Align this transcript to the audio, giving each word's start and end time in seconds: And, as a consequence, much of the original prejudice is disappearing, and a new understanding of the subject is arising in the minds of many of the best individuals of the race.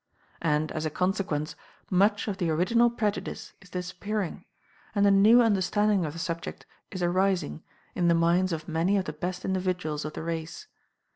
And, 0.41 0.71
as 0.71 0.83
a 0.83 0.89
consequence, 0.89 1.55
much 1.91 2.27
of 2.27 2.37
the 2.39 2.49
original 2.49 2.89
prejudice 2.89 3.53
is 3.61 3.69
disappearing, 3.69 4.45
and 4.95 5.05
a 5.05 5.11
new 5.11 5.43
understanding 5.43 6.05
of 6.07 6.13
the 6.13 6.17
subject 6.17 6.65
is 6.89 7.03
arising 7.03 7.61
in 7.93 8.07
the 8.07 8.15
minds 8.15 8.51
of 8.51 8.67
many 8.67 8.97
of 8.97 9.05
the 9.05 9.13
best 9.13 9.45
individuals 9.45 10.03
of 10.03 10.13
the 10.13 10.23
race. 10.23 10.65